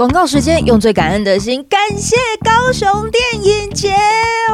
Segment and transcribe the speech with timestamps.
[0.00, 3.92] 广告时间，用最感恩的心，感谢高雄电影节，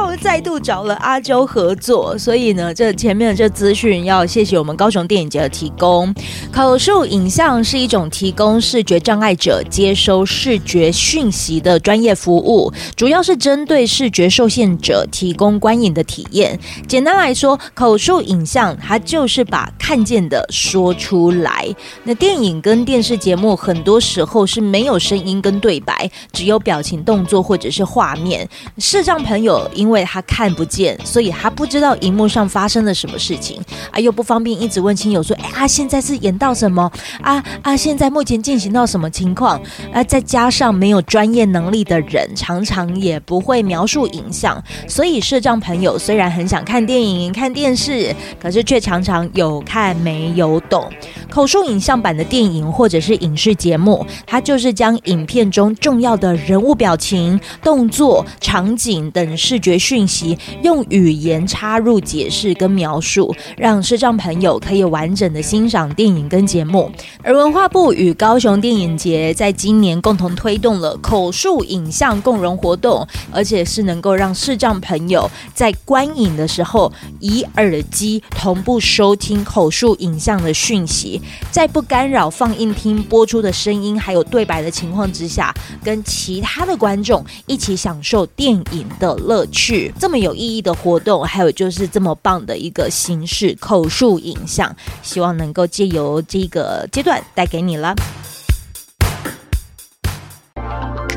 [0.05, 6.13] 我再度找了阿娇合作，所以呢，这前面的这资讯要谢谢我们高雄电影节的提供。
[6.51, 16.59] 口述影像是一种提供视觉障碍者接收视觉讯息的专业服务，主要是针对视觉受限者提供观影的体验。
[16.89, 21.73] 简单来说，口述影像它就是把看见的说出来。
[22.03, 28.47] 那电影跟电视节目很多时候是没有声音跟对白，只有表情、动作或者是画面。
[28.77, 33.61] 视障朋友因为他看不见，所以他不知道荧幕上发生了什么事情，
[33.91, 36.91] 啊，又不方便一直问亲友说：“哎，啊，现在是演到什么？
[37.21, 39.59] 啊啊，现在目前进行到什么情况？”
[39.93, 50.89] 啊，再加上没有专业能力的人，常常也不会描述影像，所以视障朋友虽然很想看电影、看电视，可是却常常有看没有懂。
[51.29, 66.91] 口述影像版的电影或者是影视节目，它就是将影影片中重要的人物表情、动作、场景等视觉讯息，用语言插入解释跟描述，让视障朋友可以完整的欣赏电影跟节目。
[67.23, 89.93] 而文化部与高雄电影节在今年共同推动了口述影像共融活动，而且是能够让视障朋友在观影的时候以耳机同步收听口述影像的讯息，在不干扰放映厅播出的声音还有对白的情况之下，跟其他的观众一起享受电影的乐趣。
[89.99, 97.95] 这么有意义的活动，还有就是这么棒的一个形式——口述影像，希望能够借由这个阶段带给你了。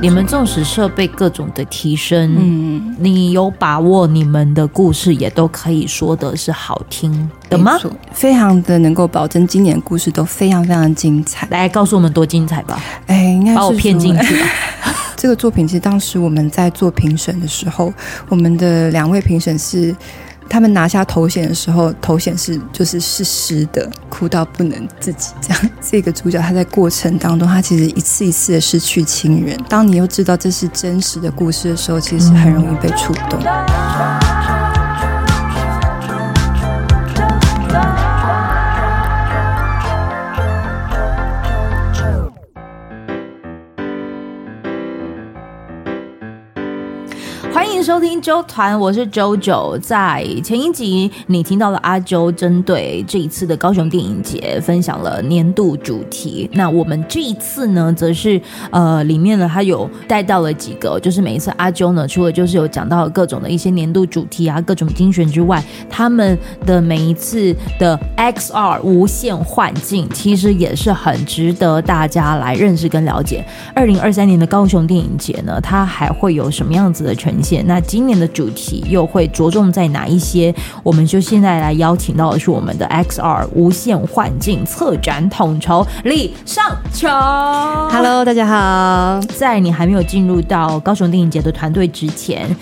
[0.03, 7.79] 你们纵使设备各种的提升，嗯，你有把握你们的故事也都可以说的是好听的吗？
[8.11, 11.47] 非常的能够保证今年故事都非常非常精彩。
[11.51, 12.83] 来告诉我们多精彩吧！
[13.07, 14.47] 哎，应该是把我骗进去吧。
[15.17, 17.93] 这个作品其实当时我们在做评审的时候，
[18.29, 19.95] 我们的两位评审是。
[20.51, 25.71] 他们拿下头衔的时候，头衔是就是是湿的，哭到不能自己这样。
[25.81, 29.57] 这个主角他在过程当中，他其实一次一次的失去亲人。
[29.69, 33.41] 当你又知道这是真实的故事的时候，其实很容易被触动。
[47.91, 49.77] 收听周团，我是 JoJo。
[49.81, 56.49] 在前一集，你听到了阿周针对这一次的高雄电影节分享了年度主题。
[56.53, 58.41] 那我们这一次呢，则是
[58.71, 73.45] 呃，里面呢，他有带到了几个，就是每一次阿周呢，除了就是有讲到各种的一些年度主题啊，各种精选之外，他们的每一次的 XR 无限幻境，其实也是很值得大家来认识跟了解。
[73.75, 77.67] 二零二三年的高雄电影节呢，它还会有什么样子的呈现？
[77.67, 80.55] 那今年的主题又会着重在哪一些？
[80.83, 87.11] 我们就现在来邀请到的是我们的 XR 无限幻境策展统筹李尚琼。
[87.11, 89.21] Hello，大家好。
[89.37, 92.55] 在你还没有进入到高雄电影节的团队之前，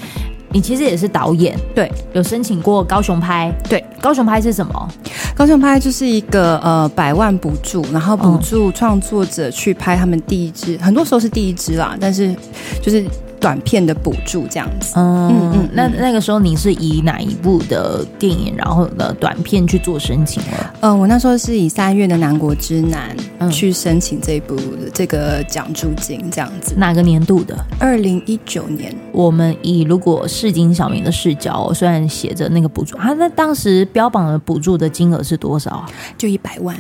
[0.51, 4.89] 你其实也是导演，对，有申请过高雄拍，对，高雄拍是什么？
[5.35, 12.35] 高雄拍就是一个呃百万补助，然后补助创作者去拍他们第一支，嗯、很多时候是第一支啦，但是
[12.83, 13.05] 就是。
[13.41, 20.43] 短片的补助这样子，嗯嗯嗯，那那个时候你是以哪一部的电影，然后的短片去做申请
[20.81, 23.17] 呃，我那时候是以三月的南国之南
[23.51, 24.57] 去申请这一部
[24.93, 26.75] 这个奖助金这样子。
[26.77, 27.57] 哪个年度的？
[27.79, 28.95] 二零一九年。
[29.13, 35.85] 我们以如果市井小民的视角，虽然写着那个补助，啊那当时标榜的补助的金额是多少？
[36.17, 36.77] 就一百万。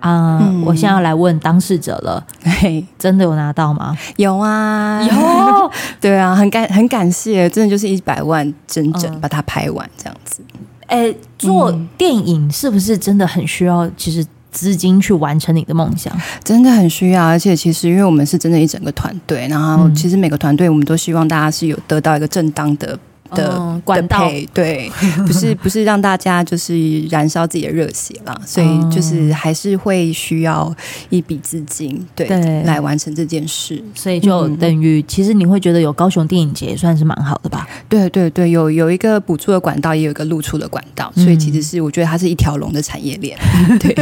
[0.00, 3.96] 啊、uh, 嗯，我现在要来问当事者了，嘿，真的有拿到吗？
[4.16, 10.42] 有啊，有， 对啊，很感很感谢，真的就是一百万整整把它拍完这样子。
[10.86, 13.88] 哎、做电影是不是真的很需要？
[13.96, 16.12] 其实资金去完成你的梦想，
[16.42, 17.24] 真的很需要。
[17.24, 22.98] 而且其实因为我们是真的一整个团队，然后其实每个团队我们都希望大家是有得到一个正当的。
[23.34, 24.30] 的、嗯、管道。
[24.52, 24.90] 对，
[25.26, 30.74] 不是不是让大家就是燃烧自己的热血啦，所以就是还是会需要
[31.08, 32.62] 一笔资金对，对。
[32.64, 37.66] 来完成这件事，所以就等于、嗯、其实你会觉得有高雄电影节也算是蛮好的吧？
[37.90, 43.36] 对对对，有有一个补助的管道，也有一个露出的管道，所以其实是我觉得它是一条龙的产业链。
[43.78, 43.94] 对，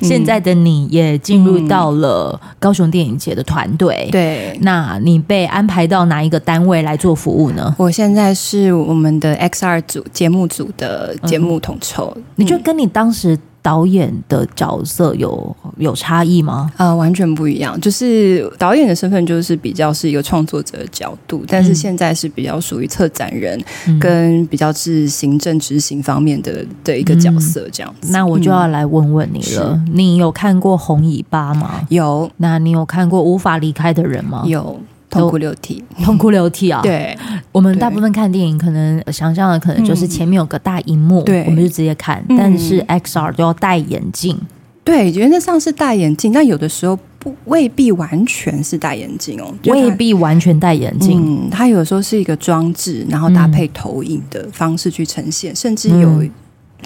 [0.00, 7.74] 现在的你也进入到了高雄电影节的团队，对，那你被安排到哪一个单位来做服务呢？
[7.76, 8.72] 我现在是。
[8.72, 16.70] 我们的 XR 组节目组的节目统筹，嗯，你就跟你当时导演的角色有有差异吗？
[16.76, 17.80] 呃，完全不一样。
[17.80, 23.58] 就是导演的身份就是比较是一个创作者的角度，但是现在是比较属于策展人
[24.00, 28.10] 跟比较是行政执行方面的的一个角色这样子。
[28.10, 31.86] 嗯、那我就要来问问你了，嗯、你有看过《红尾巴》吗？
[31.88, 32.28] 有。
[32.38, 34.42] 那你有看过《无法离开的人》吗？
[34.44, 34.80] 有。
[35.20, 36.80] 痛哭流涕， 痛哭流涕啊！
[36.82, 37.16] 对，
[37.52, 42.24] 我们大部分看电影，可能想象的可能就是前面有个大荧幕，对、嗯，我们就直接看。
[42.30, 44.36] 但是 XR 都要戴眼镜，
[44.82, 51.20] 对，原则上是戴眼镜，但有的时候不未必完全是戴眼镜哦，未必完全戴眼镜。
[51.22, 56.24] 嗯，它有的时候是一个装置，然后搭配投影的方式去呈现，嗯、甚至有。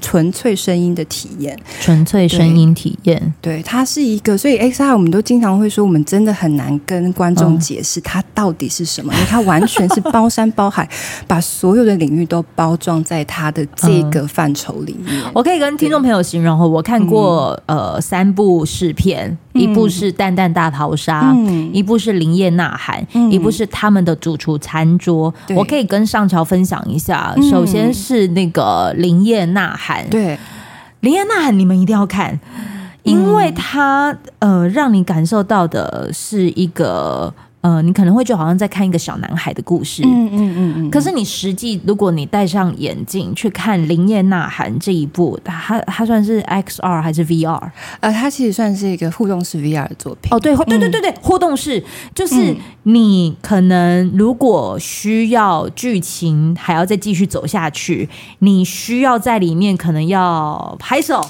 [0.00, 10.88] 纯粹声音的体验，纯粹声音体验，对，它是一个，所以 XR 我们都经常会说，我们真的很难跟观众解释它到底是什么， 因为它完全是包山包海，
[11.26, 15.22] 把所有的领域都包装在它的这个范畴里面。
[15.34, 21.32] 我可以跟听众朋友形容，我看过呃三部视片，一部是《蛋蛋大逃杀》，
[21.72, 25.32] 一部是《林业呐喊》，一部是他们的主厨餐桌。
[25.54, 30.04] 我可以跟上桥分享一下，首先是那个《林业呐喊》。
[30.08, 30.38] 对，
[31.00, 32.38] 林业呐喊，你们一定要看，
[33.02, 37.32] 因为它呃，让你感受到的是一个。
[37.66, 40.90] 呃，你可能会就好像在看一个小男孩的故事，嗯嗯嗯嗯。
[40.90, 47.60] 可是你实际，如果你戴上眼镜去看《林叶呐喊》这一部，它它算是 XR 还是 VR？
[47.98, 50.32] 呃，它其实算是一个互动式 VR 的作品。
[50.32, 51.82] 哦，对，对对对对，互动式
[52.14, 52.54] 就是
[52.84, 58.08] 你可能如果需要剧情还要再继续走下去，
[58.38, 61.20] 你需要在里面可能要拍手，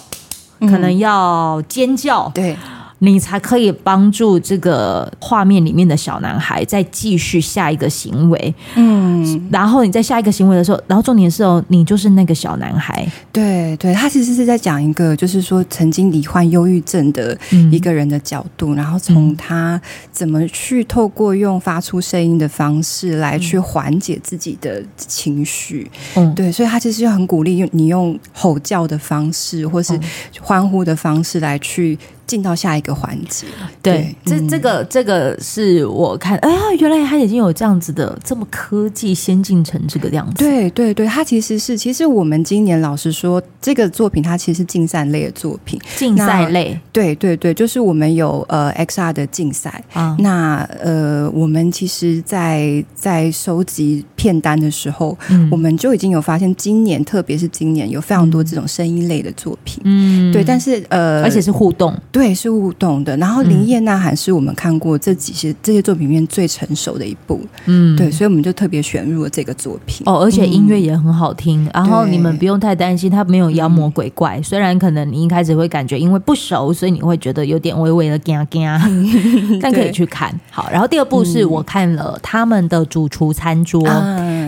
[0.60, 2.54] 可能要尖叫，对。
[3.00, 17.36] 你才可以帮助这个画面里面的小男孩再继续下一个行为，嗯，然后你在下一个行为的时候，然后重点是哦，你就是那个小男孩，对对，他其实是在讲一个，就是说曾经罹患忧郁症的
[17.70, 29.98] 一个人的角度，嗯、然后从他怎么去透过用发出声音的方式来去缓解自己的情绪，嗯，对，所以他其实就很鼓励用你用吼叫的方式，或是
[30.40, 31.98] 欢呼的方式来去。
[32.26, 33.46] 进到下一个环节，
[33.80, 40.34] 对，对这这个这个是我看，哎呀，原来他已经有这样子的这么科技先进成这个样子。
[40.36, 46.78] 对对对，它其实是，其实我们今年老实说，这个作品它其实是竞赛类的作品，竞赛类。
[46.92, 49.82] 对对对，就是我们有呃 XR 的竞赛。
[49.92, 61.94] 啊，那呃我们其实在，在在收集片单的时候，嗯，我们就已经有发现，今年特别是今年有非常多这种声音类的作品，嗯，对，但是呃，而且是互动。
[62.10, 63.16] 对，是互动的。
[63.18, 70.02] 然后《林叶呐喊》是我们看过这几些这些作品里面最成熟的一部，嗯，对，所以我们就特别选入了这个作品。
[70.06, 71.64] 哦，而且音乐也很好听。
[71.66, 74.42] 嗯、然后你们不用太担心，它没有妖魔鬼怪。
[74.42, 78.66] 虽然可能你一开始会感觉因为不熟，所以你会觉得有点微微的惊惊，
[79.62, 80.34] 但可以去看。
[80.50, 83.80] 好，然后第二部是我看了他们的主厨餐桌，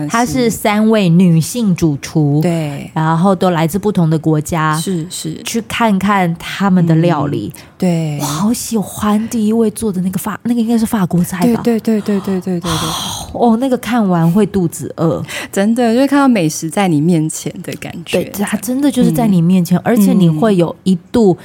[0.09, 7.53] 它是三位女性主厨，对，然后都来自不同的国家，是是，去看看他们的料理。
[7.55, 11.61] 嗯对，我好喜欢第一位做的那个法，那个应该是法国菜吧？
[11.63, 12.89] 对对对对对对对对。
[13.31, 18.21] 哦，那个看完会肚子饿，真的，就是看到美食在你面前的感觉。
[18.21, 21.37] 对，它真的就是在你面前，嗯、而且你会有一度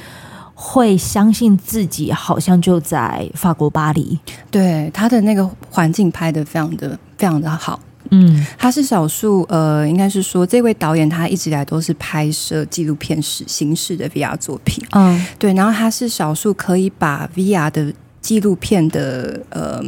[0.53, 4.19] 会相信自己好像就在法国巴黎。
[4.51, 7.79] 对，他的那个环境拍的非常的非常的好。
[8.11, 19.81] 嗯，他是少数，呃，应该是说这位导演他一直以来都是拍摄纪录片式形式的 VR 作品，嗯，对，然后他是少数可以把 VR 的纪录片的呃，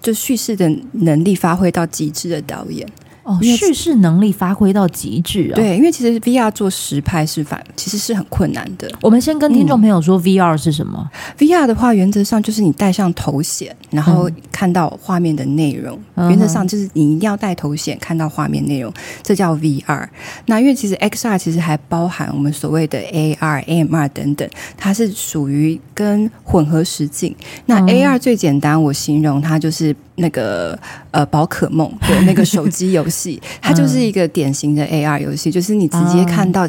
[0.00, 2.86] 就叙事的能力发挥到极致的导演。
[3.28, 5.54] 哦，叙事能力发挥到极致啊！
[5.54, 8.90] 对，因为其实 VR 做实拍是反，其实是很困难的。
[9.02, 11.10] 我们先跟听众朋友说，VR 是什么？
[11.12, 16.00] 嗯，VR 的话，原则上就是你戴上头显，然后看到画面的内容。
[16.14, 18.90] 嗯，原则上就是你一定要戴头显看到画面内容，
[19.22, 20.08] 这叫 VR。
[20.46, 27.36] 那因为其实 XR 其实还包含我们所谓的 AR、AMR 等等，它是属于跟混合实境。
[27.66, 29.94] 那 AR 最简单，我形容它就是。
[30.20, 30.76] 那个
[31.12, 33.17] 呃，宝可梦的那个手机游戏，
[33.60, 36.68] 它就是一个典型的 AR 游戏，就是你直接看到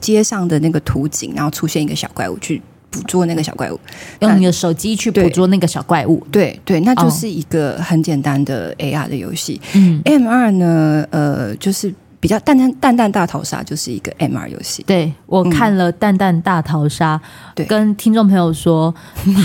[0.00, 3.78] 街上的那个图景，然后出现一个小怪物，去捕捉那个小怪物，
[4.20, 6.26] 用你的手机去捕捉那个小怪物。
[6.32, 9.60] 对对，那就是一个很简单的 AR 的游戏。
[9.74, 14.84] 嗯，MR 呢，呃，就是比较蛋蛋蛋蛋大逃杀就是一个 MR 游戏。
[14.86, 17.18] 对，我看了蛋蛋大逃杀，
[17.66, 18.94] 跟听众朋友说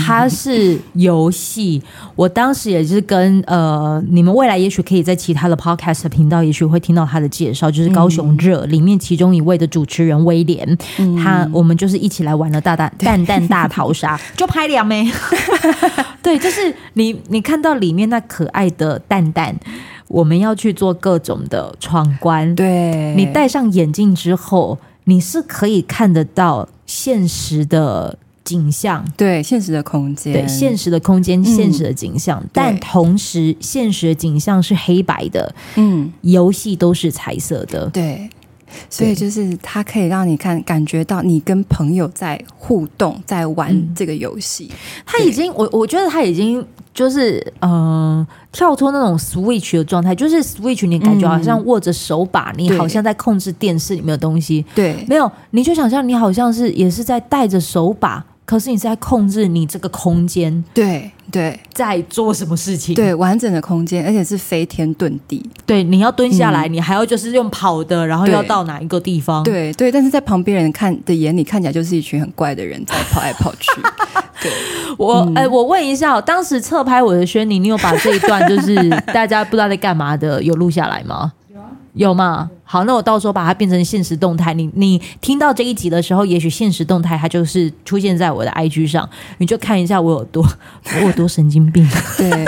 [0.06, 1.82] 它是游戏。
[2.14, 15.10] 我当时也是跟呃，你们未来也许可以在其他的 podcast 频道，也许会听到他的介绍，就是高雄热、嗯、里面其中一位的主持人威廉，嗯、他我们就是一起来玩了大蛋蛋蛋大逃杀， 就拍两枚。
[16.22, 19.56] 对，就是你你看到里面那可爱的蛋蛋。
[20.08, 38.30] 我们要去做各种的闯关，对，你戴上眼镜之后，你是可以看得到现实的景象，对，现实的空间，对，现实的空间，现实的景象，嗯、但同时现实的景象是黑白的，嗯，游戏都是彩色的，对，
[38.88, 44.70] 所以就是它可以让你看感觉到你跟朋友在互动，在玩这个游戏，
[45.04, 46.64] 他、嗯、已经，我我觉得他已经。
[46.96, 54.64] 就是嗯、呃，跳脱那种 Switch 的状态，就是 Switch，你感觉好像握着手把、嗯，你好像在控制电视里面的东西。
[54.74, 60.64] 对，没有，你就想象你好像是也是在带着手把，可是你是在控制你这个空间。
[60.72, 62.94] 对对，在做什么事情？
[62.94, 65.44] 对，完整的空间，而且是飞天遁地。
[65.66, 69.42] 对，你要蹲下来、嗯，你还要就是用跑的，然后要到哪一个地方？
[69.42, 73.68] 对对，但是在旁边人看的眼里，看起来就是一群很怪的人在跑来跑去。
[74.40, 74.52] 对，
[74.96, 81.32] 我哎、嗯欸，我问一下，当时侧拍我的轩宁，你有把这一段就是大家不知道在干嘛的有录下来吗？
[81.96, 82.50] 有吗？
[82.62, 84.52] 好，那我到时候把它变成现实动态。
[84.52, 90.46] 你你听到这一集的时候，也许现实动态它就是出现在我的 IG 上，你就看一下我有多
[91.00, 91.88] 我有多神经病。
[92.16, 92.46] 对。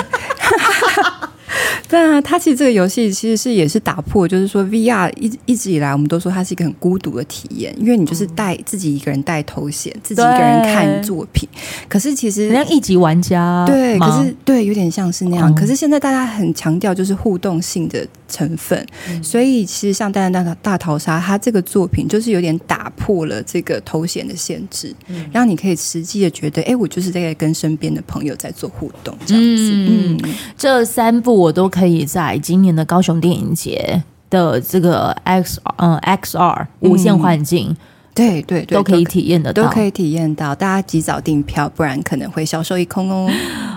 [1.88, 11.48] 对啊，它其实这个游戏其实是也是打破，就是说 VR 一一直以来我们都说它是一个很孤独的体验，因为你就是带自己一个人带头衔，自己一个人看作品。
[11.88, 15.54] 可是其实像一级玩家，对，可是对，有点像是那样。
[15.54, 29.72] 可是现在大家很强调就是互动性的成分，嗯、所以其实像《蛋蛋大大逃杀》，它这个作品就是有点打破了这个头衔的限制，嗯、让你可以实际的觉得，哎，我就是在跟身边的朋友在做互动这样子。
[29.72, 30.34] 嗯，嗯。
[30.56, 31.68] 这三部我都。
[31.68, 35.96] 可以在今年的高雄电影节的这个 X 嗯。
[35.98, 37.76] XR 无限幻境，
[38.18, 40.54] 对对对，都可以体验得到，都可以体验到。
[40.54, 43.30] 大家及早订票，不然可能会销售一空哦。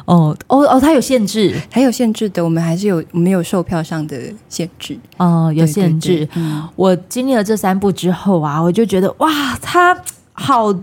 [0.05, 4.17] 哦哦哦，它有限制，还有限制的，我们还是有没有售票上的
[4.49, 6.07] 限制哦，有限制。
[6.09, 9.29] 对对对，嗯，我经历了这三部之后啊，我就觉得哇，
[9.61, 9.95] 它
[10.33, 10.73] 好。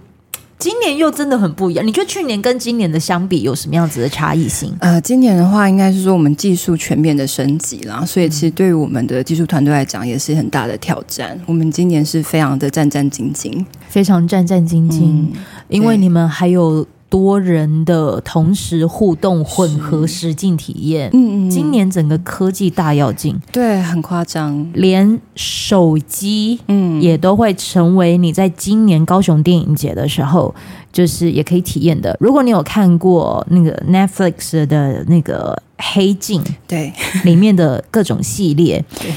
[0.58, 4.74] 今年又真的很不一样，你觉得去年跟今年的相比有什么样子的差异性？
[4.80, 11.38] 呃，今年的话，应该是说我们技术全面的升级啦，所以其实对于我们的技术团队来讲，也是很大的挑战。
[11.46, 15.32] 我们今年是非常的战战兢兢，非常战战兢兢，嗯，
[15.68, 16.86] 因为你们还有。
[17.10, 30.54] 多人的同时互动混合实境体验，嗯嗯，今年整个科技大跃进，对，很夸张，连手机，嗯，也都会成为你在今年高雄电影节的时候，
[30.92, 32.14] 就是也可以体验的。
[32.20, 36.92] 如果你有看过那个 Netflix 的那个黑镜，对，
[37.24, 39.10] 里面的各种系列， 对，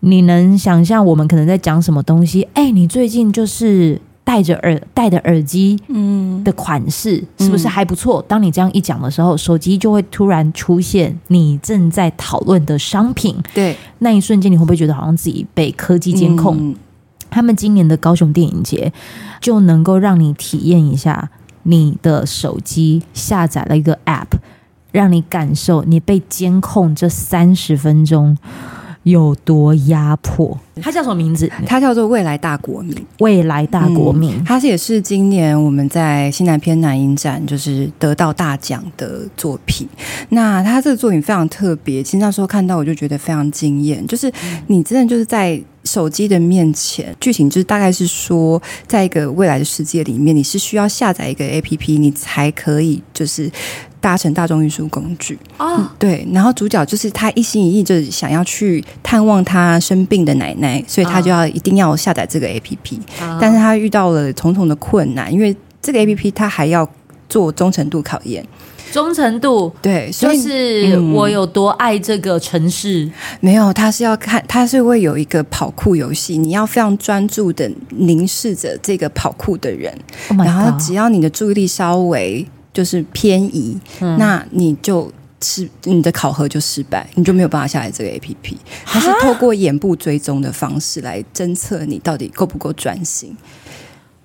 [0.00, 2.46] 你能想象我们可能在讲什么东西？
[2.54, 4.00] 哎，你最近就是。
[4.26, 8.20] 戴着耳戴的耳机，嗯，的款式是不是还不错？
[8.26, 13.36] 当你这样一讲的时候，手机就会突然出现你正在讨论的商品。
[13.54, 16.74] 对，那一瞬间你会不会觉得好像自己被科技监控？
[17.30, 18.92] 他们今年的高雄电影节
[19.40, 21.30] 就能够让你体验一下，
[21.62, 24.38] 你的手机下载了一个 App，
[24.90, 28.36] 让你感受你被监控这三十分钟。
[29.06, 30.58] 有多压迫？
[30.82, 31.48] 它叫什么名字？
[31.64, 32.92] 它叫做未来大国民。
[33.20, 39.88] 未来大国民，嗯、它是也是今年我们在西南偏南影展就是得到大奖的作品。
[40.30, 44.04] 那它这个作品非常特别，其实那时候看到我就觉得非常惊艳。
[44.08, 44.30] 就是
[44.66, 53.48] 你真的就是在手机的面前，剧情就是大概是说，在一个未来的世界里面，你是需要下载一个 APP，你才可以就是。
[54.06, 55.36] 搭乘大众运输工具。
[55.56, 55.76] 啊、哦。
[55.78, 66.88] 嗯，对，然后主角就是他一心一意就是想要去探望他生病的奶奶，所以他就要一定要下载这个 APP，、哦、但是他遇到了重重的困难，因为这个 APP 他还要
[67.28, 68.46] 做忠诚度考验，
[68.92, 79.92] 忠诚度对，就是我有多爱这个城市，嗯、没有，他是要看，他是会有一个跑酷游戏，你要非常专注的凝视着这个跑酷的人
[80.28, 82.46] ，oh、然后只要你的注意力稍微。
[82.76, 88.54] 就是偏移，嗯、那你就是你的考核就失败，你就没有办法下载这个 APP。
[88.84, 93.34] 它是透过眼部追踪的方式来侦测你到底够不够专心。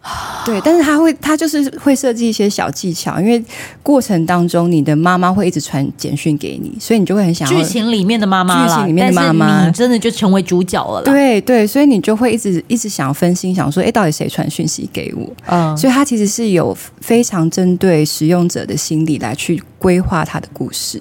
[0.44, 3.44] 对，但是他会，他就是会设计一些小技巧，因为
[3.84, 11.04] 过程当中你的妈妈会一直传简讯给你，所以你就会很想要剧情里面的妈妈，剧情里面的妈妈，你真的就成为主角了。
[11.04, 15.30] 对对，所以你就会一直一直想分心，想说，哎，到底谁传讯息给我？
[15.46, 21.00] 嗯，所以他其实是有非常针对使用者的心理来去规划他的故事。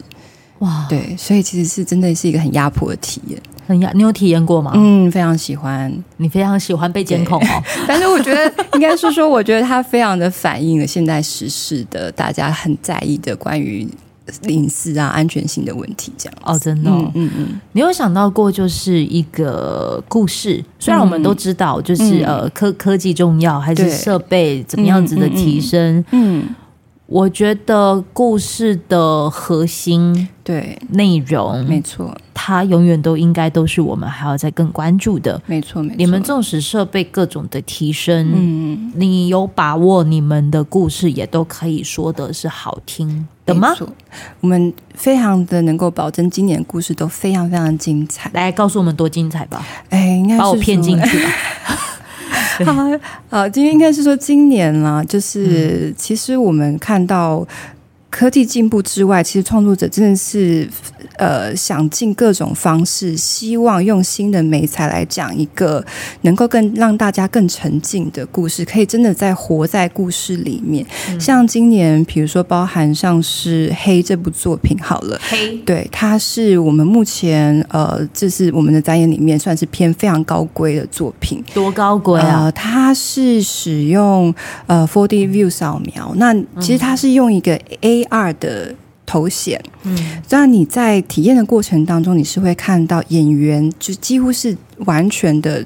[0.60, 3.38] 哇，对，所以其实是真的是一个很压迫的体验。
[3.66, 4.72] 很压，你有体验过吗？
[4.74, 5.92] 嗯，非常喜欢。
[6.16, 7.62] 你非常喜欢被监控哦。
[7.86, 13.88] 但是我觉得应该是说，我觉得它非常的反映了现在时事的大家很在意的关于
[14.48, 16.12] 隐私啊、安全性的问题。
[16.18, 17.46] 这样哦，真的、哦，嗯嗯。
[17.52, 20.62] 嗯，你有想到过就是一个故事？
[20.80, 25.98] 虽然我们都知道，就是、嗯、呃科科技重要，还是设备怎么样子的提升？
[26.10, 26.40] 嗯。
[26.40, 26.54] 嗯嗯
[27.10, 35.42] 我觉得故事的核心对内容没错，它永远都应该都是我们还要再更关注的。
[35.44, 35.96] 没错，没错。
[35.98, 43.74] 你们纵使设备各种的提升，嗯，你有把握你们的故事也都可以说的是好听的吗？
[44.40, 48.30] 我们非常的能够保证今年故事都非常非常精彩。
[48.32, 49.66] 来告诉我们多精彩吧！
[49.88, 51.28] 哎，应该是把我骗进去吧。
[52.64, 52.98] 好，
[53.28, 57.46] 好，今天应该是说今年啦，就是其实我们看到。
[58.10, 60.68] 科技进步之外，其实创作者真的是
[61.16, 65.82] 呃想尽各种方式，希望用新的美材来讲一个
[66.22, 70.84] 能够更让大家更沉浸的故事，可以真的在活在故事里面。
[71.08, 81.42] 嗯、像今年，比如说包含像是《黑》这部作品，好了，黑对，它是我们目前呃，这是我们的展演里面算是偏非常高规的作品。
[81.54, 82.46] 多高规啊？
[82.46, 84.34] 呃、它是使用
[84.66, 87.99] 呃 4D View 扫描，那其实它是用一个 A。
[88.04, 88.74] AR 的
[89.06, 95.64] 头显，嗯，这样你在体验的过程当中，你是会看到演员就几乎是完全的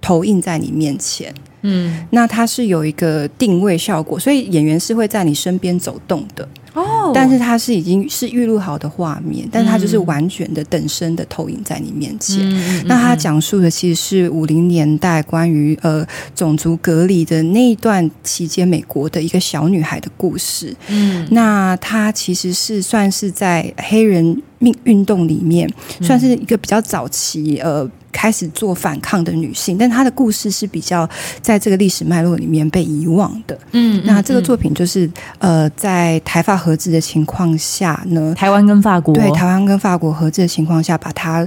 [0.00, 6.48] 投影在你面前，嗯，那它是有一个定位效果，所以演员是会在你身边走动的。
[6.76, 12.38] 哦，但是它是已经是预录好的画面，但是它就是完全的等身的投影在你面前。
[12.42, 20.76] 嗯、那它讲述的其实是五零年代关于呃种族隔离的那一段期间，美国的一个小女孩的故事。
[20.88, 25.68] 嗯，那它其实是算是在黑人命运动里面，
[26.00, 27.88] 算是一个比较早期呃。
[28.12, 31.06] 开始做反抗的女性，但她的故事是比较
[31.42, 33.58] 在这个历史脉络里面被遗忘的。
[33.72, 41.46] 嗯，那这个作品就是呃，在台法合制的情况下呢，台湾跟法国对台湾跟法国合制的情况下，把它。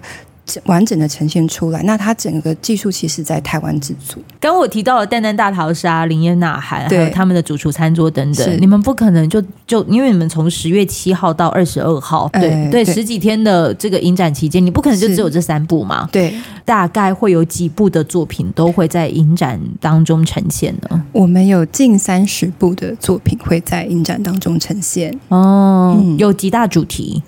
[0.66, 4.22] 完整的呈现出来，那它整个技术其实在台湾制作。
[4.40, 16.08] 刚我提到了蛋蛋大逃杀、林烟呐喊，还有他们的主厨餐桌等等，你们不可能就就因为你们从十月七号到二十二号，对、欸、对，十几天的这个影展期间，你不可能就只有这三部嘛？
[16.12, 16.34] 对，
[16.64, 21.04] 大概会有几部的作品都会在影展当中呈现呢？
[21.12, 25.14] 我们有近三十部的作品会在影展当中呈现。
[25.28, 27.22] 哦，嗯、有几大主题？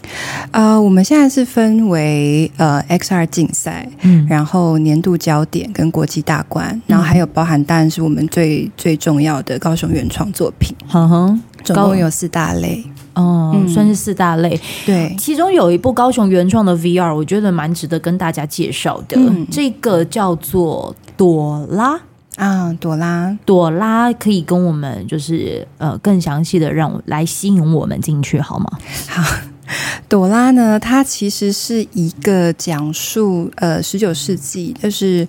[0.51, 3.11] 啊、呃，我们现在是分为呃 X。
[3.13, 22.00] 二竞赛，嗯，然后年度焦点跟国际大观，然后还有包含当然是我们最最重要的高雄原创作品，嗯哼，总共有四大类，哦，嗯、算是四大类，对，其中有一部高雄原创的 VR，我觉得蛮值得跟大家介绍的，嗯、这个叫做朵拉。
[22.38, 28.71] 啊，朵拉，朵拉可以跟我们就是呃更详细的让我来吸引我们进去好吗？
[29.10, 29.50] 好。
[30.10, 35.27] 朵拉呢，它其实是一个讲述呃十九世纪，就是。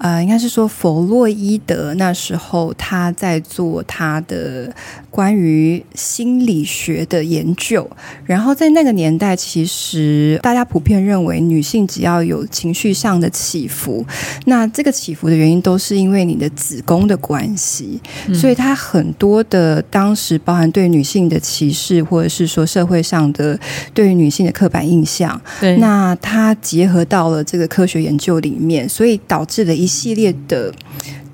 [0.00, 4.74] 呃，应该是说弗洛伊德那时候他在做他的
[5.10, 7.86] 关于心理学的研究，
[8.24, 14.02] 然后在那个年代，其实大家普遍认为女性只要有情绪上的起伏，
[14.46, 23.58] 那这个起伏的原因都是因为你的子宫的关系，嗯、所以他很多的当时包含对女性的歧视，或者是说社会上的
[23.92, 29.89] 对于女性的刻板印象，对，那他结合到了这个科学研究里面，所以导致了一。
[29.90, 30.72] 系列的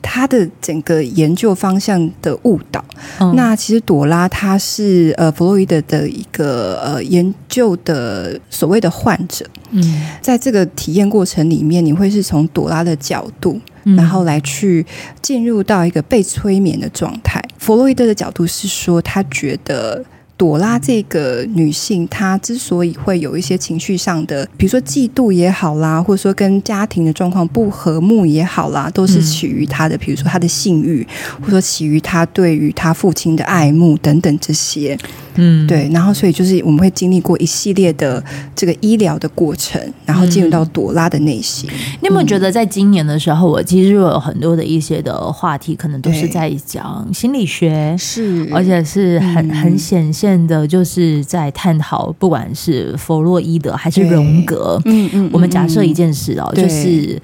[0.01, 2.83] 他的整个研究方向的误导。
[3.19, 9.45] 嗯、那其实朵拉她是呃弗洛伊德的一个呃研究的所谓的患者。
[9.71, 9.83] 嗯，
[10.23, 13.61] 在这个体验过程里面，你会是从朵拉的角度，
[13.97, 14.87] 然后来去
[15.21, 17.43] 进入到一个被催眠的状态。
[17.59, 20.05] 弗洛伊德的角度是说，他觉得。
[20.37, 31.07] 朵拉这个女性，她之所以会有一些情绪上的，比如说嫉妒也好啦，或者说跟家庭的状况不和睦也好啦，都是起于她的，比如说她的性欲，
[31.41, 34.99] 或者说起于她对于她父亲的爱慕等等这些。
[35.37, 38.23] 嗯，对，然后所以就是我们会经历过一系列的
[38.55, 41.69] 这个医疗的过程，然后进入到朵拉的内心。
[41.73, 57.21] 嗯、你有没有觉得在今年的时候，我其实有很多的一些的话题，可能都是在讲心理学，是，而且是很、嗯、很显现的，就是在探讨，不管是弗洛伊德还是荣格，嗯嗯，我们假设一件事哦，就是。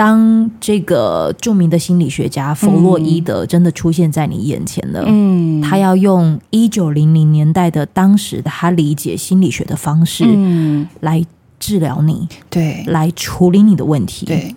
[0.00, 11.22] 当这个著名的心理学家弗洛伊德真的出现在你眼前了，嗯，他要用一九零零年代的当时的他理解心理学的方式，嗯，来
[11.58, 14.54] 治疗你，对，来处理你的问题，对。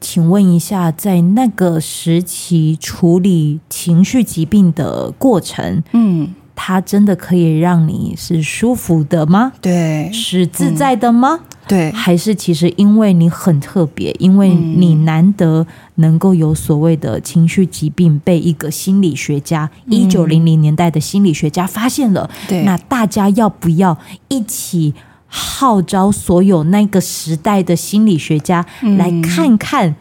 [0.00, 9.52] 请问一下，在那个时期处理情绪疾病的过程，嗯，他真的可以让你是舒服的吗？
[9.60, 11.38] 对，是自在的吗？
[11.40, 22.28] 嗯对，还是其实因为你很特别，因为你难得能够有所谓的情绪疾病被一个心理学家，一九零零年代的心理学家发现了。
[22.46, 23.96] 对，那大家要不要
[24.28, 24.94] 一起
[25.26, 28.64] 号召所有那个时代的心理学家
[28.98, 29.96] 来看看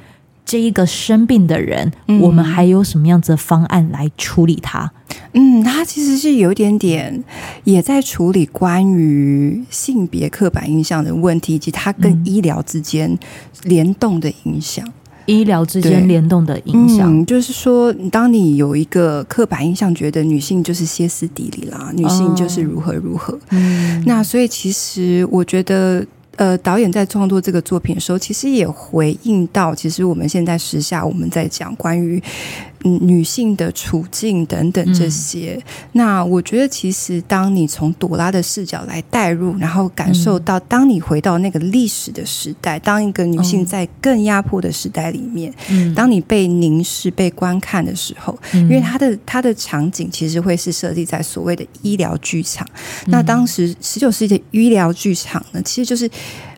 [0.45, 4.91] 这一个生病的人，我们还有什么样子的方案来处理他？
[5.34, 7.24] 嗯，他其实是有一点点
[7.63, 13.17] 也在处理关于性别刻板印象的问题，以及它跟医疗之间
[13.63, 14.88] 联动的影响。
[15.26, 23.39] 医疗之间联动的影响，嗯，就是说，当你有一个刻板印象，觉得女性就是歇斯底里啦，女性就是如何如何。
[23.52, 26.06] 嗯，那所以其实我觉得。
[26.36, 35.56] 呃，导演在创作这个作品的时候，其实也回应到，其实我们现在时下我们在讲关于嗯女性的处境等等这些。
[35.58, 52.67] 嗯、那我觉得，其实当你从朵拉的视角来带入，然后感受到，当你回到那个历史的时代，当一个女性在更压迫的时代里面，嗯、当你被凝视、被观看的时候，嗯、因为它的它的场景其实会是设立在所谓的医疗剧场。
[53.06, 56.10] 嗯、那当时十九世纪的医疗剧场呢，其实就是。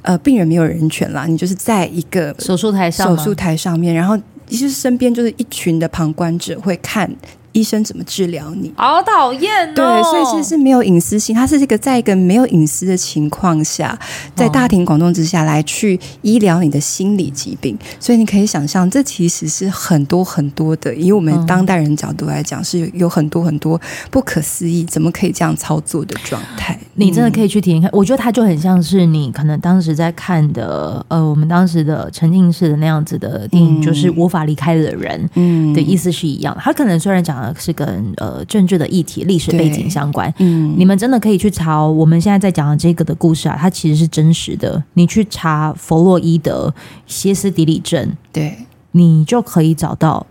[0.05, 4.15] 呃，病人没有人权啦，你就是在一个手术台上，手术台上面，然后
[4.47, 7.09] 其实身边就是一群的旁观者会看。
[7.55, 8.69] 医生怎么治疗你？
[8.75, 9.73] 好讨厌哦！
[9.73, 13.97] 对，所以其实是没有隐私性，它是一个在一个没有隐私的情况下，
[14.35, 17.77] 在大庭广众之下来去医疗你的心理疾病。
[17.97, 23.79] 所以你可以想象，这其实是很多很多的，以我们当代人角度来讲，是有很多很多
[24.11, 26.77] 不可思议，怎么可以这样操作的状态？
[26.95, 27.89] 你真的可以去体验看。
[27.93, 36.59] 我觉得它就很像是你可能当时在看的，呃，我们当时的沉浸式的那样子的电影，就是无法离开的人，嗯，的意思是一样的。
[36.61, 37.44] 他可能虽然讲。
[37.57, 40.33] 是跟呃政治的议题、历史背景相关。
[40.39, 44.81] 嗯，你们真的可以去查我们现在在讲的这个的故事啊，它其实是真实的。
[44.93, 46.73] 你去查弗洛伊德
[47.05, 48.55] 歇斯底里症，对，
[48.91, 50.25] 你就可以找到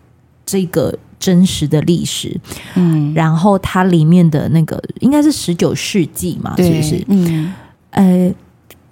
[0.46, 2.40] 这个真实的历史。
[2.74, 7.05] 嗯，然后它里面的那个应该是十九世纪嘛，是不是？
[7.09, 7.53] 嗯，
[7.90, 8.35] 呃。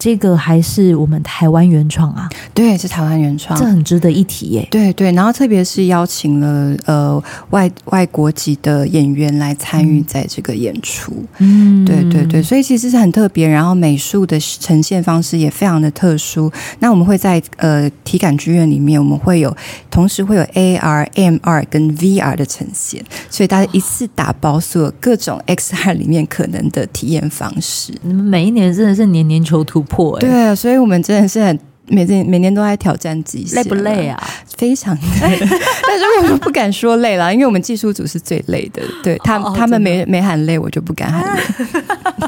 [0.03, 2.29] 这个还是我们台湾原创啊？
[2.53, 4.67] 对，是台湾原创，这很值得一提耶。
[4.69, 11.13] 对对，然后特别是邀请了呃外外国籍的演员来参与在这个演出。
[11.37, 13.47] 嗯，对对对，所以其实是很特别。
[13.47, 16.51] 然后美术的呈现方式也非常的特殊。
[16.79, 19.55] 那我们会在呃体感剧院里面，我们会有
[19.89, 23.01] 同时会有 AR、MR 跟 VR 的呈现，
[23.33, 27.91] 所以大家一次打包所有各种 XR 里面可能的体验方式。
[28.03, 30.19] 你们每一年真的是年年求突破。
[30.19, 34.21] 对啊，所以我们真的是很每天每年都在挑战自己，累不累啊？
[34.57, 38.81] 非常累， 但是我们不敢说累了，因为我们技术组是最累的。
[39.03, 41.43] 对他，哦、他们没没喊累，我就不敢喊累。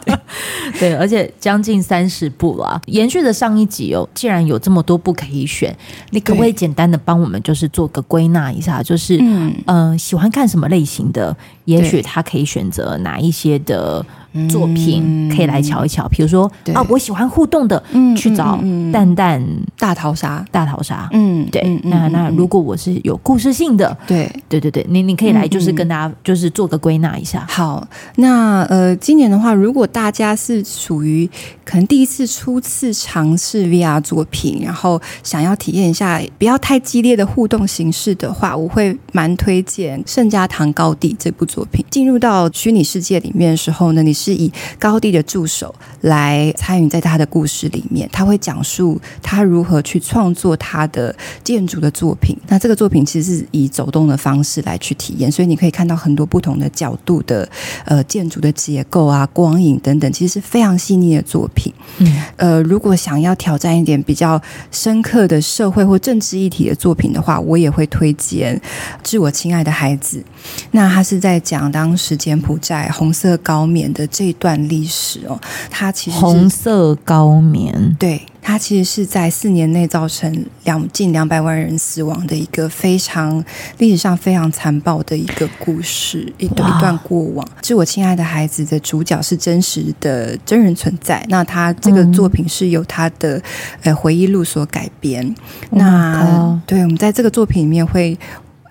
[0.04, 0.16] 对，
[0.80, 4.08] 对，而且将近三十部了，延续的上一集哦。
[4.14, 5.74] 既然有这么多部可以选，
[6.10, 8.84] 你可不可以简单的帮我们就是做个归纳一下？
[8.84, 11.36] 就是嗯、呃，喜欢看什么类型的？
[11.64, 14.06] 也许他可以选择哪一些的。
[14.50, 17.82] 作品可以来瞧一瞧，比如说啊，我喜欢互动的，
[18.16, 18.60] 去找
[18.92, 19.44] 蛋蛋
[19.78, 27.46] 大逃杀，大逃杀，嗯，对，那那如果我是有故事性的，对，对对对，你你可以来就是跟大家就是做个归纳一下。
[27.50, 31.30] 好，那呃，今年的话，如果大家是属于
[31.64, 41.86] 可能第一次、初次尝试 VR 作品，然后想要体验一下不要太激烈的互动形式的话，我会蛮推荐《圣家堂高地》这部作品。
[41.90, 52.36] 进入到虚拟世界里面的时候呢，你是是以高地的助手来参与在他的故事里面，他会讲述他如何去创作他的建筑的作品。
[52.48, 57.48] 那这个作品其实是以走动的方式来去体验，所以你可以看到很多不同的角度的
[57.86, 61.72] 呃建筑的结构啊、光影等等，其实是非常细腻的作品。
[62.00, 68.58] 嗯，呃，如果想要挑战一点比较深刻的社会或政治议题的作品的话，我也会推荐
[69.04, 70.18] 《致我亲爱的孩子》。
[70.72, 75.38] 那他是在讲当时柬埔寨红色高棉的这段历史哦。
[75.70, 83.44] 它其实红色高棉，对，它其实是在四年内造成两近两百万人死亡的一个非常
[83.80, 87.46] 历史上非常残暴的一个故事，一段一段过往。
[87.62, 91.26] 致我亲爱的孩子的主角是真实的真人存在。
[91.28, 93.42] 那他这个作品是由他的
[93.84, 95.26] 呃回忆录所改编。
[95.72, 98.18] 嗯、那对，我们在这个作品里面会。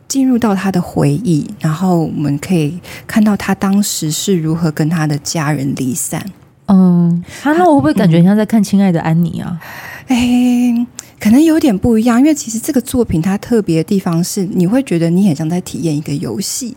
[0.07, 6.31] 进入到他的回忆，然后我们可以看到他当时是如何跟他的家人离散。
[6.66, 9.61] 嗯，他那我会不会感觉像在看《亲爱的安妮》啊？
[10.09, 10.87] 哎。
[11.20, 16.77] 可能有点不一样，因为其实这个作品它特别的地方是，你会觉得你很像在体验一个游戏，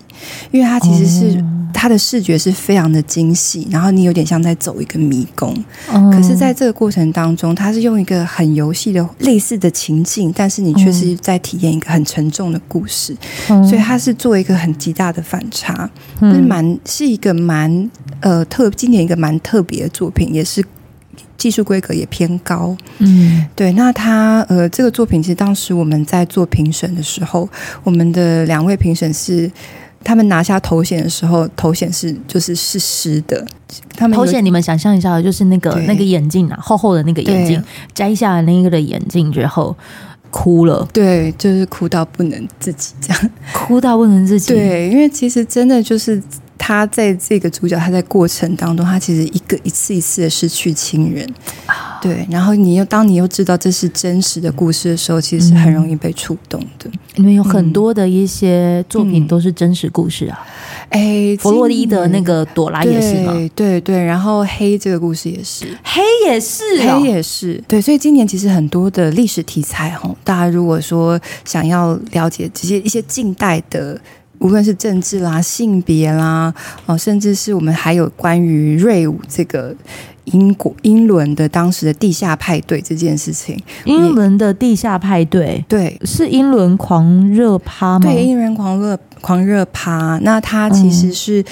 [0.51, 5.53] 因为它其实是它的视觉是非常的精细，然后你有点像在走一个迷宫。
[6.13, 13.13] 可是在这个过程当中，它是用一个很游戏的类似的情境，但是你却是在体验一个很沉重的故事，
[13.47, 15.89] 所以它是做一个很极大的反差，
[16.21, 20.63] 是蛮是一个蛮呃特今年一个蛮特别的作品，也是。
[21.35, 23.71] 技术规格也偏高，嗯，对。
[23.73, 27.47] 那他呃，这个作品其实当时我们在做评审的时候，
[27.83, 29.49] 我们的两位评审是
[30.03, 33.45] 他们拿下头衔的时候，头衔是就是是湿的。
[33.95, 37.63] 他们头衔你们想象一下，就是那个那个眼镜啊，厚厚的那个眼镜，
[37.93, 39.75] 摘下来那个的眼镜之后
[40.31, 44.55] 哭了，对，就是哭到不能自己这样，哭到不能自己。
[44.55, 46.19] 对，因为其实真的就是。
[46.57, 51.27] 他在这个主角，他在过程当中，他其实一个一次一次的失去亲人，
[52.01, 52.27] 对。
[52.29, 56.89] 然后你又当你又知道这是真实的故事的时候，其实是很容易被触动的。
[57.15, 60.45] 因为有很多的一些作品都是真实故事啊，
[60.89, 63.33] 哎，弗洛伊德那个朵拉也是吗？
[63.33, 67.81] 对对对，然后黑这个故事也是，黑也是，黑也是，对。
[67.81, 73.99] 所以今年其实很多的历史题材，哦，大家如果说想要了解这些一些近代的。
[74.39, 76.53] 无论是政治啦、性别啦，
[76.85, 79.75] 哦，甚至是我们还有关于瑞舞这个
[80.25, 88.05] 英国英伦的当时的地下派对这件事情，英伦的地下派对，对，是英伦狂热趴吗？
[88.05, 90.19] 对，英伦狂热狂热趴。
[90.21, 91.43] 那它其实是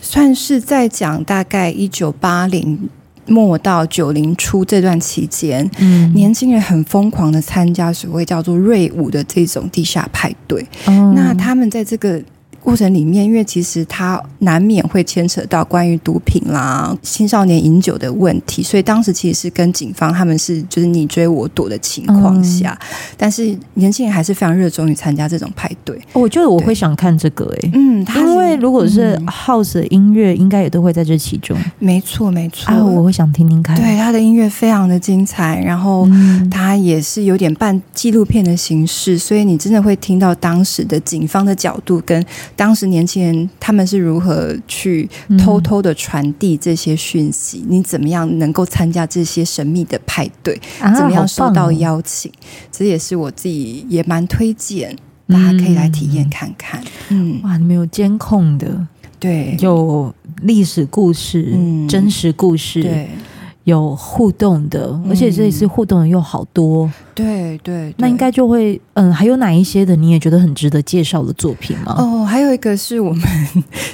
[0.00, 2.88] 算是在讲大概一九八零。
[3.26, 12.22] 末到九零初这段期间，嗯，年轻人很疯狂的参加所谓叫做瑞舞的这种地下派对，嗯，那他们在这个。
[12.66, 25.96] 过程里面，因为其实它难免会牵扯到关于毒品啦、青少年饮酒的问题，所以当时其实是跟警方他们是就是你追我躲的情况下，嗯、但是年轻人还是非常热衷于参加这种派对。
[26.12, 31.56] 我觉得我会想看这个诶、欸，嗯，因为如果是 House 的音乐，应该也都会在这其中。
[31.78, 33.76] 没错，没错，啊，我会想听听看。
[33.76, 36.08] 对，他的音乐非常的精彩，然后
[36.50, 42.26] 他也是有点半纪录片的形式，所以你真的会听到当时的警方的角度跟。
[42.56, 47.58] 当时年轻人他们是如何去偷偷的传递这些讯息？
[47.58, 50.58] 嗯、你怎么样能够参加这些神秘的派对？
[50.80, 52.30] 啊、怎么样收到邀请？
[52.32, 52.34] 哦、
[52.72, 54.96] 这也是我自己也蛮推荐，
[55.28, 56.82] 大家可以来体验看看。
[57.10, 58.86] 嗯，哇，你们有监控的，
[59.20, 63.08] 对，有历史故事，嗯、真实故事，对。
[63.66, 71.96] 有互动的，而且这一次互动的又好多，对、对，那应该就会，嗯，还有哪一些的你也觉得很值得介绍的作品吗？
[71.98, 73.28] 哦，还有一个是我们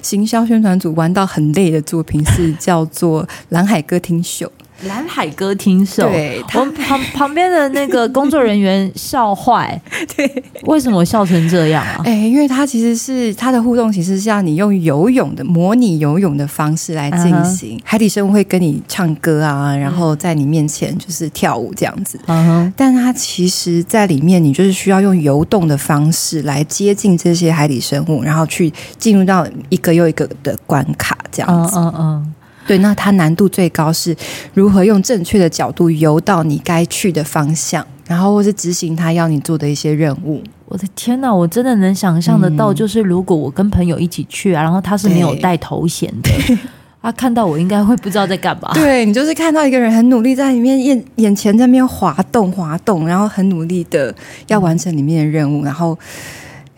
[0.02, 4.46] 行销宣传组玩到很累的作品，是叫做《蓝海歌厅秀》。
[4.87, 9.81] 蓝海歌厅秀，对，我旁 旁边的那个工作人员笑坏，
[10.16, 12.03] 对，为什么笑成这样啊？
[12.05, 17.79] 哎，因为他其实是他的互动，其实是要你用游泳的模拟游泳的方式来进行。
[17.79, 17.83] Uh huh.
[17.85, 22.18] 海底生物会跟你唱歌啊，然后在你面前就是跳舞这样子。
[22.27, 22.73] 嗯哼、uh，huh.
[22.77, 31.79] 但他其实在里面，你就是需要用游动的方式来接近这些海底生物，然后去进入到一个又一个的关卡这样子。
[31.79, 32.41] 嗯嗯、uh。
[32.66, 34.16] 对，那它难度最高是
[34.55, 40.42] 如何用正确的角度游到你该去的方向，然后或是执行他要你做的一些任务。
[40.66, 46.59] 我的天哪，我真的能想象得到，就是如果我跟朋友一起去啊，然后他是没有带头衔的，对
[47.03, 48.70] 他看到我应该会不知道在干嘛。
[48.75, 54.14] 对，你就是看到一个人很努力在里面眼眼前在那边滑动滑动，然后很努力的
[54.46, 55.98] 要完成里面的任务，然后。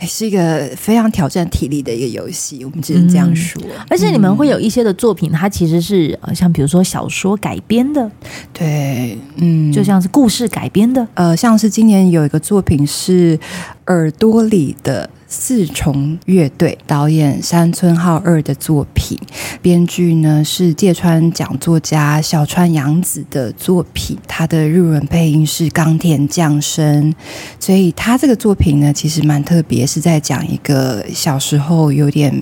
[0.04, 3.62] 是一个非常挑战体力的一个游戏，我们只能这样说。
[3.62, 8.10] 嗯、而且你们会有一些的作品，它其实是呃像比如说小说改编的，
[8.52, 13.38] 对，嗯，就像是故事改编的，呃，像是今年有一个作品是
[13.86, 15.08] 耳朵里的。
[15.34, 19.18] 四重乐队导演山村浩二的作品，
[19.60, 27.12] 编剧呢是芥川奖作家小川洋子的作品，他的日文配音是冈田将生，
[27.58, 32.32] 所以他这个作品呢其实蛮特别，是在讲一个小时候有点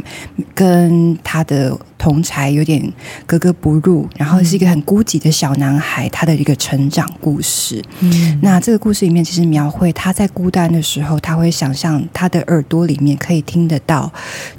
[0.54, 1.78] 跟他的。
[2.02, 2.92] 同才有点
[3.26, 7.80] 格格不入，然后是一个很孤寂的小男孩，他的一个成长故事。
[8.00, 14.12] 嗯，那这个故事里面其实描绘他在孤单的时候，他会想象他的耳朵里面可以听得到，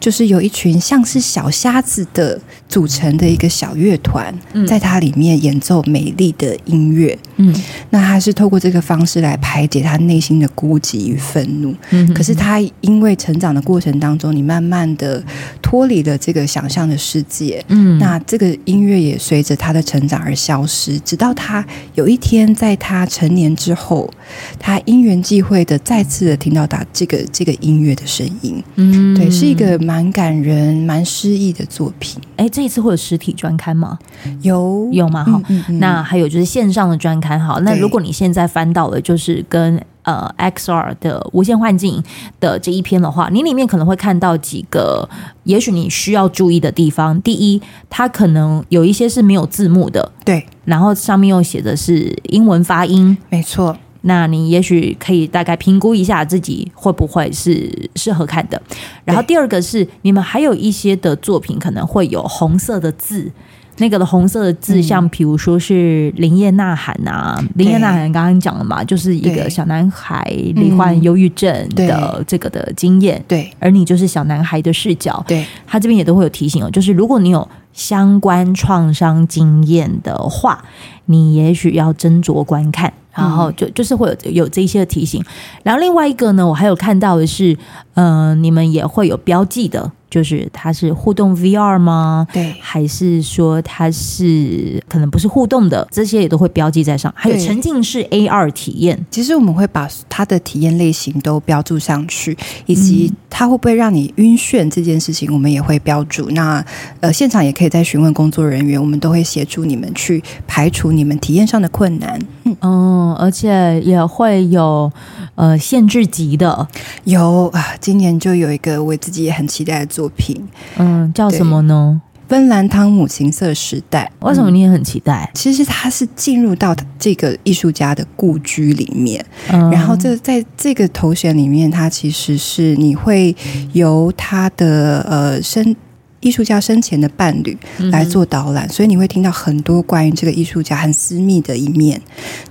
[0.03, 2.37] 就是有一群像是小瞎子的
[2.67, 4.37] 组成的一个小乐团，
[4.67, 7.17] 在它里面演奏美丽的音乐。
[7.37, 7.55] 嗯，
[7.89, 11.73] 那他是透过这个方式来排解他内心的孤寂与愤怒。
[11.91, 15.23] 嗯，可是他因为成长的过程当中，你慢慢的
[15.61, 17.63] 脱离了这个想象的世界。
[17.69, 24.11] 嗯，那这个音乐也随着他的成长而消失，直到他有一天，在他成年之后，
[24.59, 28.61] 他因缘际会的再次的听到他这个这个音乐的声音。
[28.75, 32.21] 嗯，对，是一个蛮感人、蛮诗意的作品。
[32.37, 33.99] 哎，这一次会有实体专刊吗？
[34.41, 35.25] 有，有吗？
[35.25, 37.39] 好，嗯嗯，那还有就是线上的专刊。
[37.39, 39.83] 好，那如果你现在翻到了，就是跟。
[40.05, 42.03] 呃，XR 的无限幻境
[42.41, 45.07] 的这一篇的话，你里面可能会看到几个，
[45.45, 47.21] 也许你需要注意的地方。
[47.21, 53.77] 第一，它可能有一些是没有字幕的，对，然后上面又写的是英文发音，没错。
[54.03, 58.61] 那你也许可以大概评估一下自己会不会是适合看的。
[59.03, 63.31] 然后第二个是，你们还有一些的作品可能会有红色的字。
[63.77, 80.63] 那个的红色的字，像比如说是《林业呐喊》啊，《林叶呐喊》刚刚讲了嘛，就是一个小男孩罹患忧郁症的这个的经验，对，而你就是小男孩的视角，对，他这边也都会有提醒哦，就是如果你有相关创伤经验的话，
[81.05, 85.23] 你也许要斟酌观看，然后就就是会有有这一些的提醒，
[85.63, 87.57] 然后另外一个呢，我还有看到的是，
[87.93, 89.91] 嗯、呃，你们也会有标记的。
[90.13, 92.27] 就是它是互动 VR 吗？
[92.31, 95.87] 对，还是说它是可能不是互动的？
[95.89, 97.11] 这些也都会标记在上。
[97.17, 106.29] 还有沉浸式 AR 体验，其实我们会把它的体验类型都标注上去，以及它会不会让你晕眩这件事情，我们也会标注。
[106.29, 106.63] 那
[106.99, 112.19] 呃，现场也可以再询问工作人员，我们都会协助你们去排除你们体验上的困难。
[112.43, 114.91] 嗯，嗯，而且也会有
[115.33, 116.67] 呃限制级的，
[117.05, 120.13] 有啊，今年就有一个我自己也很期待的作。
[120.15, 122.01] 品，嗯，叫什么呢？
[122.27, 124.09] 芬兰汤姆情色时代。
[124.21, 125.29] 为什么你也很期待？
[125.33, 133.35] 其实他是进入到这个艺术家的故居里面，嗯、然后这在这个头衔里面，他其实是你会
[133.73, 135.75] 由他的呃身。
[136.23, 137.55] 艺术家生前的伴侣
[137.91, 142.01] 来做导览，嗯、所以你会听到很多关于这个艺术家很私密的一面。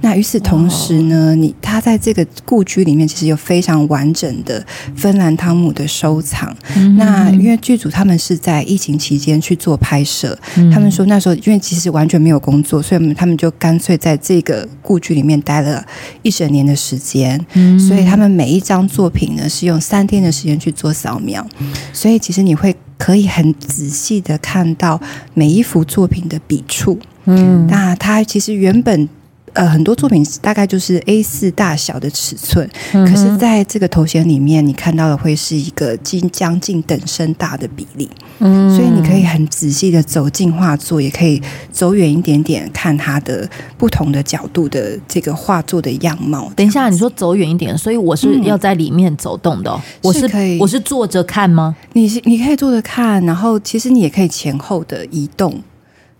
[0.02, 6.54] 那与此同时呢，你他在这个故居里面其实有非常完整的芬兰汤姆的收藏。
[6.76, 15.84] 嗯、那因为剧组他们是在疫情期间去做拍摄，嗯、他们说那时候因为其实完全没有工作，所以他们就干脆在这个故居里面待了
[16.22, 17.42] 一整年的时间。
[17.54, 21.46] 嗯、所以他们每一张作品呢是用三天的时间去做扫描，
[21.92, 22.76] 所以其实你会。
[23.02, 25.00] 可以很仔细的看到
[25.34, 29.08] 每一幅作品的笔触，嗯，那它其实原本。
[29.54, 38.08] 呃，很多作品大概就是 A 四大小的尺寸，嗯、可是在这个头衔里面，你看到的会是一个近将近等身大的比例，
[38.42, 46.52] 嗯，所以你可以很仔细的走进画作，也可以走远一点点看它的不同的角度的这个画作的样貌。
[46.56, 51.74] 等一下，你说走远一点，所以我是要在里面走动的，哦，嗯、我是，是可以，我是坐着看吗？
[51.92, 55.62] 你是你可以坐着看，然后其实你也可以前后的移动。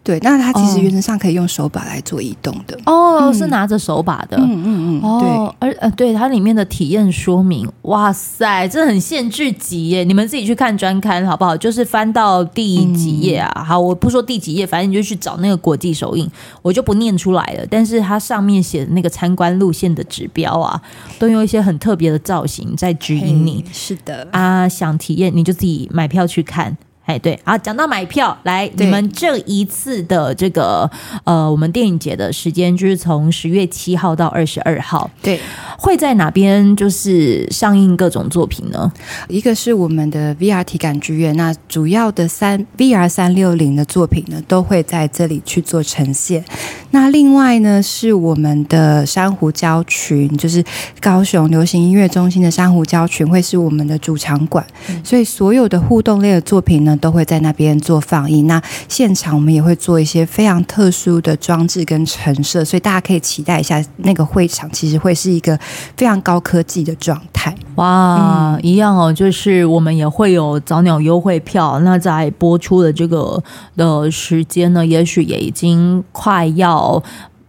[0.04, 10.02] 对，那它其实原则上可以用手把来做移动的哦，嗯、是拿着手把的，嗯嗯嗯，哦，对，而呃，对它里面的体验说明，哇塞，这很限制级耶！
[10.02, 11.56] 你们自己去看专刊好不好？
[11.56, 13.52] 就是翻到第几页啊？
[13.56, 16.28] 嗯、好，我不说第几页，反正你就去找那个国际首映，
[16.62, 17.64] 我就不念出来了。
[17.70, 20.82] 但是它上面写的那个参观路线的指标啊，
[21.20, 23.64] 都用一些很特别的造型在指引你。
[23.72, 26.76] 是的啊，想体验你就自己买票去看。
[27.04, 30.88] 哎，对，好，讲到买票，来，你们这一次的这个
[31.24, 35.10] 呃，我们电影节的时间就是从十月七号到二十二号。
[35.20, 35.40] 对，
[35.76, 38.92] 会在哪边就是上映各种作品呢？
[39.28, 46.44] 一个是我们的 VR 体感剧院，那主要的三 VR 三六零的作品呢，都会在这里去做呈现。
[46.92, 50.62] 那另外呢，是我们的珊瑚礁群，就是
[51.00, 54.64] 高雄流行音乐中心的珊瑚礁群，会是我们的主场馆。
[54.90, 58.46] 嗯、所以所有的互动类的作品呢，都会在那边做放映。
[58.46, 65.58] 那现场我们也会做一些非常特殊的装置跟陈设，所以大家可以期待一下，那个会场其实会是一个
[65.96, 67.54] 非常高科技的状态。
[67.76, 71.80] 哇，嗯、一样哦，就是我们也会有早鸟优惠票。
[71.80, 73.42] 那在播出的这个
[73.74, 76.81] 的时间呢，也许也已经快要。
[76.82, 77.00] 어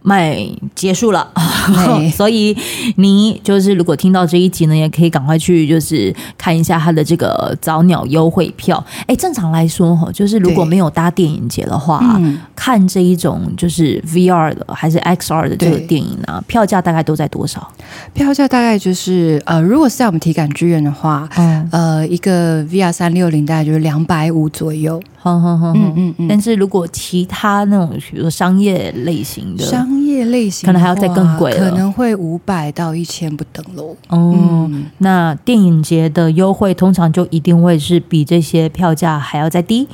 [0.06, 1.26] 卖结束了，
[2.14, 2.54] 所以
[2.96, 8.84] 你就是如果听到这一集呢，也可以赶快去就是看一下他的这个早鸟优惠票。
[9.06, 17.66] 哎，正常来说哈，就是如果没有搭电影节的话，对看这一种就是 VR 的还是 XR 的这个电影呢，票价大概都在多少？
[18.12, 25.02] 票价大概就是呃，如果是在我们体感剧院的话，嗯、呃，一个 VR 三六零大概就是两百五左右。
[25.26, 26.28] 嗯嗯嗯嗯嗯。
[26.28, 29.64] 但是如果其他那种比如说商业类型的。
[29.94, 33.96] 商业类型可能还要再更贵，可能会五百到一千不等喽。
[34.08, 34.34] 哦，
[34.68, 39.86] 嗯、那电影节的优惠通常就一定会是比这些票价还要再低。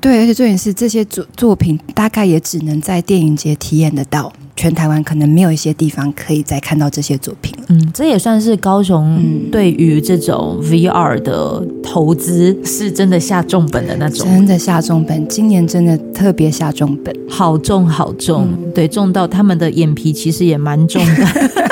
[0.00, 4.32] 对，而且重点是这些作作品大概也只能在电影节体验得到。
[4.56, 7.66] 全台湾可能没有一些地方可以再看到这些作品了。
[7.68, 9.20] 嗯，这也算是高雄
[9.52, 15.28] 对于这种 VR 的投资是真的下重本的那种，真的下重本。
[15.28, 21.26] 今年真的特别下重本，好重好重，嗯、对，重到他们的眼皮其实也蛮重的。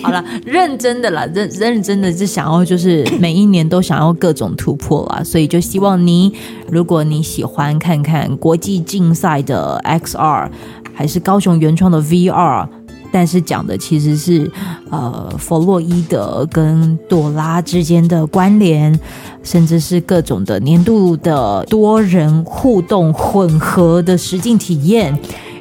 [0.00, 6.32] 好了，认真的啦，认认真的是想要，就是每一年都想要各种突破啦，所以就希望你，
[6.70, 10.48] 如果你喜欢看看国际竞赛的 XR。
[10.98, 12.66] 还是高雄原创的 VR，
[13.12, 14.50] 但是讲的其实是
[14.90, 18.98] 呃弗洛伊德跟朵拉之间的关联，
[19.44, 25.16] 甚至是各种的年度的多人互动混合的实境体验，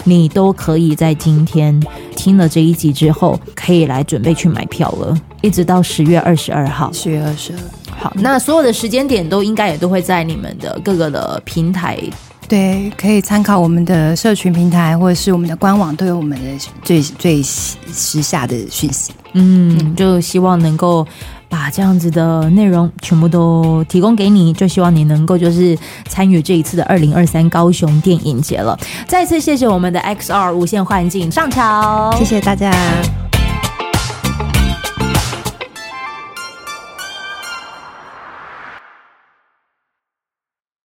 [0.05, 1.79] 你都可以在今天
[2.15, 6.91] 听了这一集之后，可以来准备去买票了，一直到十月二十二号。
[6.91, 7.59] 十月二十二，
[7.95, 11.99] 好，那所有的时间点都应该也都会在你们的各个的平台。
[12.47, 19.11] 对，可以参考我们的社群平台，或者是我们的官网，都有我们的最最时下的讯息。
[19.33, 21.05] 嗯，就希望能够
[21.49, 25.77] 把这样子的内容全部都提供给你，就希望你能够就是
[26.07, 28.79] 参与这一次的二零二三高雄电影节了。
[29.05, 32.71] 再次谢谢我们的 XR 无限幻境上桥，谢谢大家。